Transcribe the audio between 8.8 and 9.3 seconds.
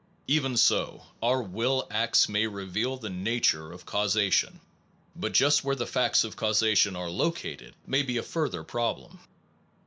blem.